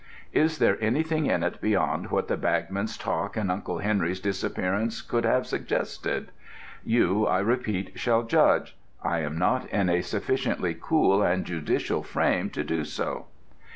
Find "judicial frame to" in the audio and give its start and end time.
11.45-12.63